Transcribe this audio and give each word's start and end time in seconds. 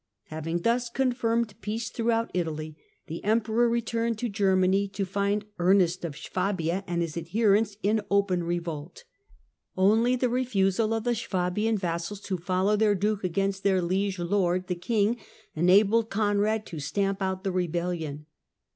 Having 0.29 0.61
thus 0.63 0.89
confirmed 0.89 1.53
peace 1.61 1.91
throughout 1.91 2.31
Italy, 2.33 2.75
the 3.05 3.23
Emperor 3.23 3.69
returned 3.69 4.17
to 4.17 4.29
Germany, 4.29 4.87
to 4.87 5.05
find 5.05 5.45
Ernest 5.59 6.03
of 6.03 6.17
Swabia 6.17 6.83
and 6.87 7.03
his 7.03 7.15
adherents 7.15 7.77
in 7.83 8.01
open 8.09 8.43
revolt. 8.43 9.03
Only 9.77 10.15
the 10.15 10.27
refusal 10.27 10.95
of 10.95 11.03
the 11.03 11.13
Swabian 11.13 11.77
vassals 11.77 12.21
to 12.21 12.37
follow 12.39 12.75
their 12.75 12.95
duke 12.95 13.23
against 13.23 13.61
their 13.61 13.79
liege 13.79 14.17
lord 14.17 14.65
the 14.65 14.73
king 14.73 15.17
enabled 15.53 16.09
Conrad 16.09 16.65
to 16.65 16.79
stamp 16.79 17.21
out 17.21 17.43
the 17.43 17.51
rebellion. 17.51 18.25